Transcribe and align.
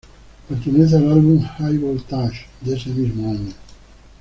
Pertenece 0.49 0.95
al 0.95 1.11
álbum 1.11 1.43
High 1.45 1.77
Voltage 1.79 2.47
de 2.61 2.73
ese 2.75 2.89
mismo 2.89 3.29
año. 3.29 3.53